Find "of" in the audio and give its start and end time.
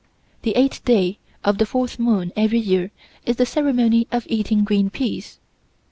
1.43-1.59, 4.11-4.25